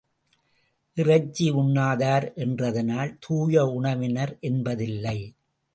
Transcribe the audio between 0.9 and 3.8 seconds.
இறைச்சி உண்ணாதார் என்றதனால் தூய